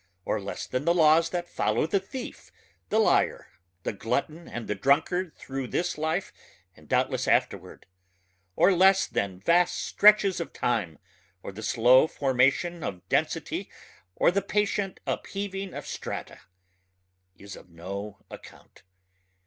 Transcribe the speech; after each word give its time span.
or 0.25 0.41
less 0.41 0.65
than 0.65 0.83
the 0.83 0.95
laws 0.95 1.29
that 1.29 1.47
follow 1.47 1.85
the 1.85 1.99
thief 1.99 2.51
the 2.89 2.97
liar 2.97 3.45
the 3.83 3.93
glutton 3.93 4.47
and 4.47 4.67
the 4.67 4.73
drunkard 4.73 5.31
through 5.35 5.67
this 5.67 5.95
life 5.95 6.33
and 6.75 6.89
doubtless 6.89 7.27
afterward... 7.27 7.85
or 8.55 8.71
less 8.73 9.05
than 9.05 9.39
vast 9.39 9.77
stretches 9.77 10.39
of 10.39 10.51
time 10.53 10.97
or 11.43 11.51
the 11.51 11.61
slow 11.61 12.07
formation 12.07 12.83
of 12.83 13.07
density 13.09 13.69
or 14.15 14.31
the 14.31 14.41
patient 14.41 14.99
upheaving 15.05 15.71
of 15.71 15.85
strata 15.85 16.39
is 17.37 17.55
of 17.55 17.69
no 17.69 18.25
account. 18.31 18.81